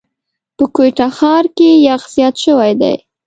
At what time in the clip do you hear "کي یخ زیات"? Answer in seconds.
1.57-2.35